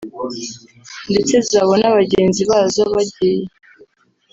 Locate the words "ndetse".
1.11-1.35